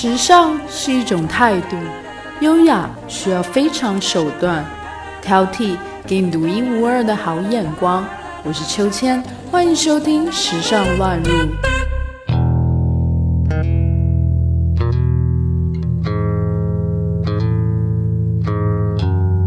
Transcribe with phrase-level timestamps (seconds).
[0.00, 1.76] 时尚是一种态度，
[2.40, 4.64] 优雅需要非常手段，
[5.20, 5.76] 挑剔
[6.06, 8.06] 给你独一无二的好眼光。
[8.44, 11.32] 我是秋千，欢迎收听《时尚乱入》。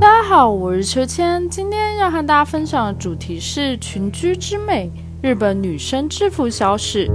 [0.02, 4.92] 大家好，我是秋千，今天要和大家分享的主题是群居之美——
[5.24, 7.10] 日本女生制服小史。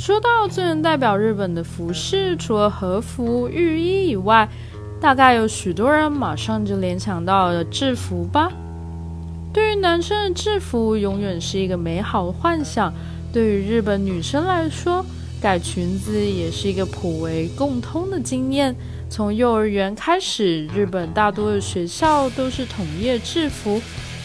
[0.00, 4.48] 说到最能代表日本的服饰，除了和服、浴衣以外，
[4.98, 8.50] 大概有许多人马上就联想到了制服吧。
[9.52, 12.90] 对于男生的制服，永远是一个美好的幻想；
[13.30, 15.04] 对于日本女生来说，
[15.38, 18.74] 改裙子也是一个颇为共通的经验。
[19.10, 23.78] 从幼儿园开始，日本大多的学校都是统一制服，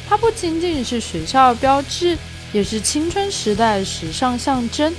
[0.08, 2.18] 它不仅仅是学校的标志，
[2.54, 4.94] 也是青春时代的时尚象征。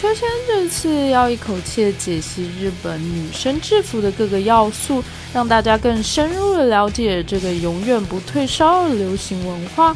[0.00, 9.94] 秋千这次要一口气解析日本女生制服的各个要素，让大家更深入的了解这个永远不退烧的流行文化。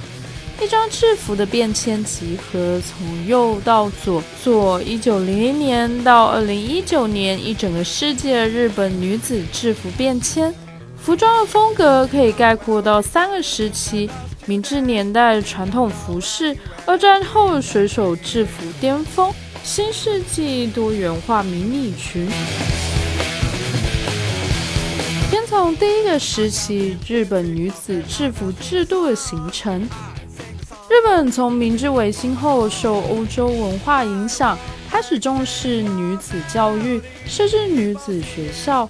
[0.60, 10.54] 一张制服的变迁集合，从右到左，左一九零零年到二零一九年，一整个世界日本女子制服变迁。
[10.98, 14.10] 服装的风格可以概括到三个时期：
[14.44, 19.32] 明治年代传统服饰，二战后水手制服巅峰。
[19.64, 22.28] 新世纪多元化迷你裙。
[25.30, 29.80] 先从第一个时期，日本女子制服制度的形成。
[30.90, 34.56] 日本从明治维新后，受欧洲文化影响，
[34.90, 38.88] 开始重视女子教育，设置女子学校。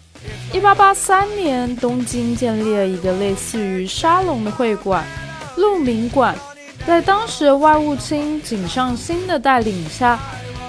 [0.53, 5.05] 一八八三年，东京建立了一个类似于沙龙的会馆——
[5.57, 6.37] 鹿鸣馆。
[6.85, 10.19] 在当时外务卿井上新的带领下。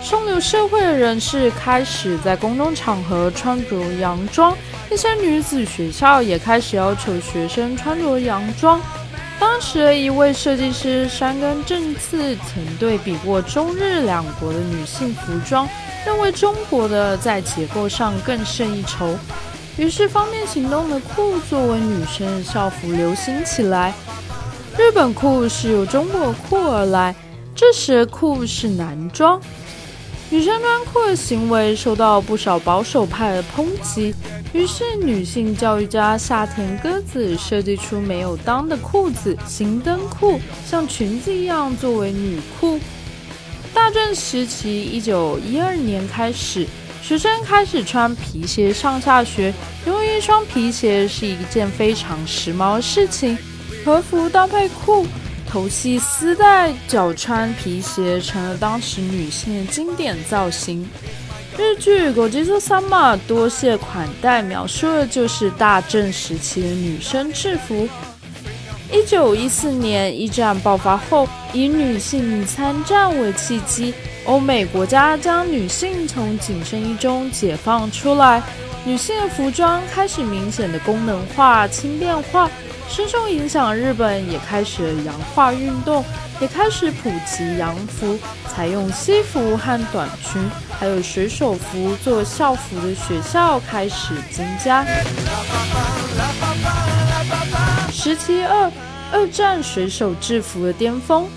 [0.06, 4.56] 上流社会的人士开始在公众场合穿着洋装，
[4.92, 8.80] 一些女子学校也开始要求学生穿着洋装。
[9.40, 15.68] 当时一位设计师山根正次曾对比过中日两国的女性服装，
[16.06, 19.18] 认为中国的在结构上更胜一筹。
[19.76, 23.92] 于是，方便行动的裤作为女生的校服流行起来。
[24.78, 27.16] 日本裤是由中国裤而来，
[27.56, 29.42] 这时裤是男装。
[30.36, 34.14] 女生穿裤的行为受到不少保守派的抨击，
[34.52, 40.38] 于是女性教育家夏田歌子设计出没有裆的裤子——行灯裤，
[40.70, 42.78] 像裙子一样作为女裤。
[43.74, 46.68] 大正时期，一九一二年开始，
[47.02, 49.54] 学生开始穿皮鞋上下学，
[49.88, 53.38] 因为一双皮鞋是一件非常时髦的事情。
[53.86, 55.08] 和服搭配裤。
[55.56, 60.86] 头系丝带，脚穿皮鞋，成了当时女性的经典造型。
[61.58, 67.88] 日剧《国际色三马》多谢款待，描述的就是大正时期的女生制服。
[68.92, 73.94] 一九一四年一战爆发后，以女性参战为契机，
[74.26, 78.44] 欧美国家将女性从紧身衣中解放出来，
[78.84, 82.52] 女性的服装开始明显的功能化、轻便化。
[82.96, 86.02] 深受影响，日本也开始了洋化运动，
[86.40, 88.18] 也开始普及洋服，
[88.48, 90.42] 采用西服和短裙，
[90.80, 94.86] 还有水手服做校服的学校开始增加。
[97.92, 98.72] 时期二，
[99.12, 101.28] 二战水手制服的巅峰。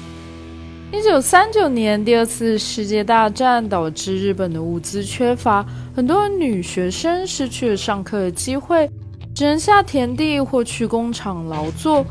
[0.92, 5.66] 一九三九年，第二次世界大战导致日本的物资缺乏，
[5.96, 8.88] 很多女学生失去了上课的机会。
[9.38, 12.04] 只能下田地或去工厂劳作。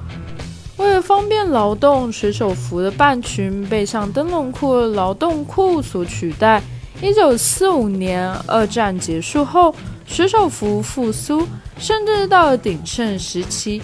[0.77, 6.63] 为了方便劳动，水手服的半裙被像灯笼裤的劳动裤所取代。
[7.01, 11.45] 一九四五年，二战结束后，水手服复苏，
[11.77, 13.81] 甚至到了鼎盛时期。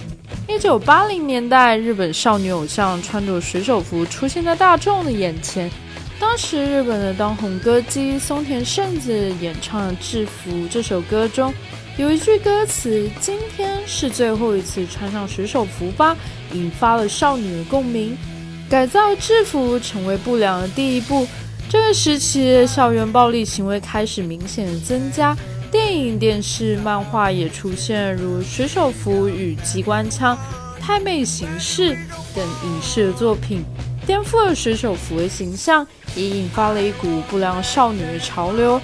[0.47, 5.69] 一九八零年代，日本少女偶像穿着水手服出现在大众的眼前。
[6.17, 11.53] 当时，日本的当红歌姬松田圣子演唱的《制服》这首歌中。
[11.95, 16.17] 有一句歌词：“今天是最后一次穿上水手服吧”，
[16.51, 18.17] 引发了少女的共鸣。
[18.67, 21.27] 改造制服成为不良的第一步。
[21.69, 25.37] 这个时期，校园暴力行为开始明显的增加，
[25.71, 30.35] 电影、电视、漫画也出现如水手服与机关枪、
[30.79, 31.95] 太妹形式
[32.33, 33.63] 等影视作品，
[34.07, 35.85] 颠覆了水手服的形象，
[36.15, 38.81] 也引发了一股不良少女的潮流。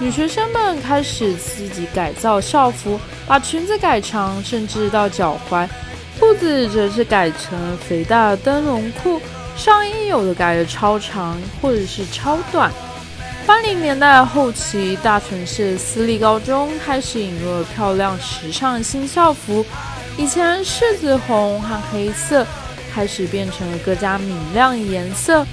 [0.00, 5.68] 女学生们开始自己改造校服，把裙子改长，甚至到脚踝；
[6.18, 9.20] 裤子则是改成肥大灯笼裤，
[9.54, 12.72] 上衣有的改的超长，或者是超短。
[13.46, 19.62] 八零年代后期，大城市私立高中开始引入了漂亮时尚新校服，
[20.16, 22.46] 以前柿子红和黑色
[22.90, 25.46] 开始变成了更加明亮颜色，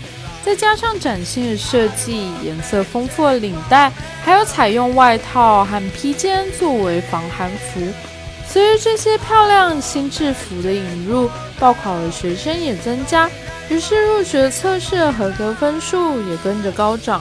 [0.48, 3.92] 再加上崭新的设计、颜色丰富的领带，
[4.24, 7.82] 还有采用外套和披肩作为防寒服。
[8.48, 11.30] 随着这些漂亮新制服的引入，
[11.60, 13.30] 报考的学生也增加，
[13.68, 17.20] 于是入学测试的合格分数也跟着高涨。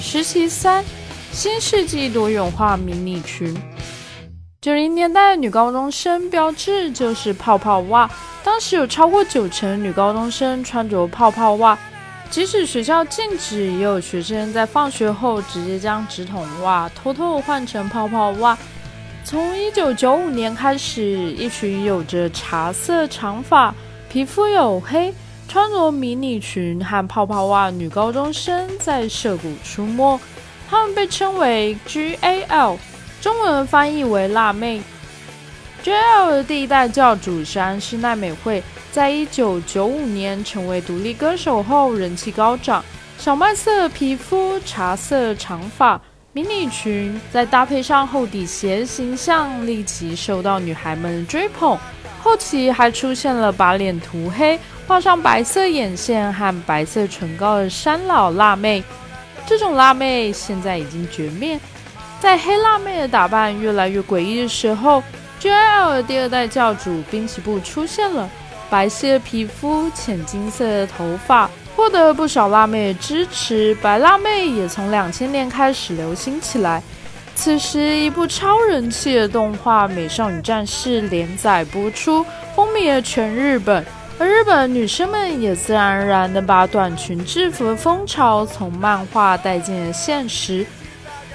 [0.00, 0.84] 实习三，
[1.32, 3.60] 新世纪多元化迷你裙。
[4.60, 8.08] 九零年代的女高中生标志就是泡泡袜，
[8.52, 11.76] 当时有超过九成女高中生穿着泡泡袜，
[12.28, 18.56] 即使学校禁止，也有学生在放学后直接将直筒袜偷偷换成泡泡袜。
[19.24, 23.74] 从一九九五年开始，一群有着茶色长发、
[24.10, 25.14] 皮肤黝黑。
[25.48, 30.20] 穿着迷你裙和泡泡袜女高中生在涉谷出没，
[30.68, 32.76] 她们被称为 GAL，
[33.22, 34.82] 中文翻译为辣妹。
[35.82, 38.62] JL 的第一代教主是奈美惠，
[38.92, 42.84] 在一九九五年成为独立歌手后人气高涨。
[43.18, 46.00] 小麦色皮肤、茶色长发、
[46.32, 51.76] 迷你裙，再搭配上厚底鞋，形象立即受到女孩们的追捧。
[52.22, 54.58] 后期还出现了把脸涂黑。
[54.86, 58.82] 画上白色眼线和白色唇膏的山老辣妹，
[59.46, 61.58] 这种辣妹现在已经绝灭。
[62.20, 65.02] 在黑辣妹的打扮越来越诡异的时候
[65.42, 68.30] ，JL 第二代教主滨崎步出现了。
[68.70, 73.74] 白皙皮肤、浅金色的头发，获得不少辣妹的支持。
[73.82, 76.82] 白辣妹也从两千年开始流行起来。
[77.34, 82.24] 此时，一部超人气的动画《美少女战士》连载播出，
[82.56, 83.84] 风靡了全日本。
[84.18, 90.64] 而日本女生们也自然而然地把短裙制服的风潮从漫画带进了现实。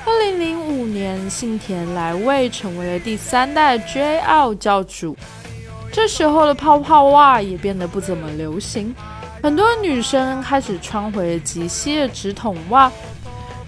[0.06, 0.66] 二零零五
[0.97, 5.15] 年，幸田来未成为了第三代 JL 教主，
[5.91, 8.94] 这时候的泡泡袜也变得不怎么流行，
[9.44, 12.91] 很多女生开始穿回了极细的直筒袜。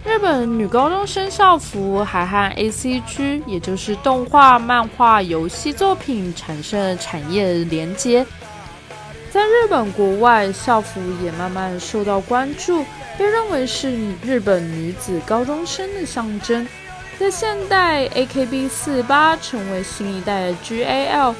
[0.03, 8.25] 日本女高中生校服还和 ACG，也就是动画、漫画、游戏作品产生了产业连接。
[9.29, 12.83] 在日本国外，校服也慢慢受到关注，
[13.17, 16.67] 被认为是日本女子高中生的象征。
[17.19, 21.36] 在现代，AKB48 成为新一代的 GAL，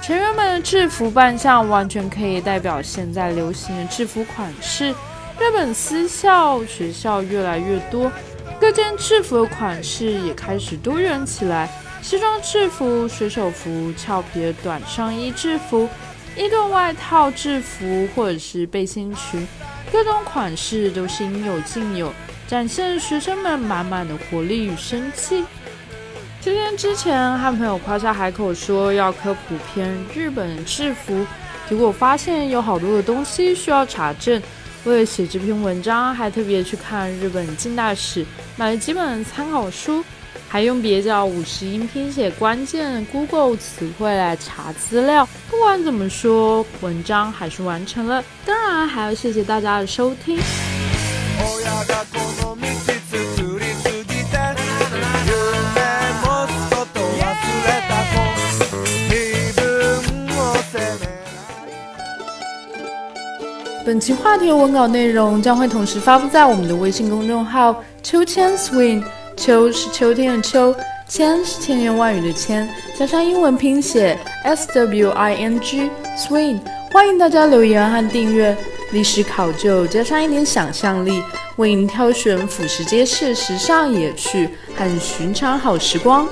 [0.00, 4.90] 成员们的制服扮相完全可以代表现在流行的制服款式。
[5.40, 8.12] 日本私校学校越来越多，
[8.60, 11.68] 各件制服的款式也开始多元起来：
[12.00, 15.88] 西装制服、水手服、俏皮的短上衣制服。
[16.36, 19.48] 伊顿外套制服或者是背心裙，
[19.90, 22.12] 各种款式都是应有尽有，
[22.46, 25.44] 展现学生们满满的活力与生气。
[26.40, 31.26] 今天之前和朋友夸下海口说要科普篇日本制服，
[31.68, 34.40] 结果发现有好多的东西需要查证。
[34.84, 38.24] 为了写这篇文章，还特别去看日本近代史，
[38.56, 40.04] 买了几本参考书。
[40.48, 45.28] 还用蹩脚五十音拼写关键 Google 词汇来查资料。
[45.50, 48.22] 不管怎么说，文章还是完成了。
[48.44, 50.38] 当然，还要谢谢大家的收听。
[63.84, 69.04] 本期话题的文稿内容将会同时发布在我们的微信公众号“秋千 Swing”。
[69.36, 70.74] 秋是秋天的秋，
[71.06, 72.68] 千是千言万语的千，
[72.98, 76.58] 加上英文拼写 S W I N G，Swing。
[76.90, 78.56] 欢迎大家留言和订阅。
[78.92, 81.22] 历史考究加上一点想象力，
[81.56, 86.28] 为您挑选辅食街市时尚野趣和寻常好时光。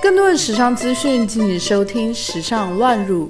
[0.00, 3.26] 更多的时尚资讯，敬请收听《时尚乱入》。